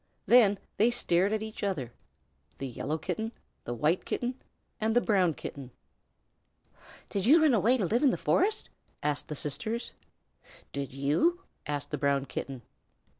Then 0.25 0.57
they 0.77 0.89
stared 0.89 1.31
at 1.31 1.43
each 1.43 1.61
other 1.61 1.93
the 2.57 2.65
Yellow 2.65 2.97
Kitten, 2.97 3.33
the 3.65 3.73
White 3.75 4.03
Kitten, 4.03 4.33
and 4.79 4.95
the 4.95 4.99
Brown 4.99 5.35
Kitten. 5.35 5.69
"Did 7.11 7.27
you 7.27 7.39
run 7.43 7.53
away 7.53 7.77
to 7.77 7.85
live 7.85 8.01
in 8.01 8.09
the 8.09 8.17
forest?" 8.17 8.71
asked 9.03 9.27
the 9.27 9.35
sisters. 9.35 9.91
"Did 10.73 10.91
you?" 10.91 11.41
asked 11.67 11.91
the 11.91 11.99
Brown 11.99 12.25
Kitten. 12.25 12.63